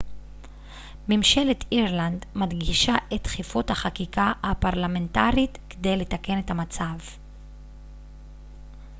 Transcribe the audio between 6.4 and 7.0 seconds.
המצב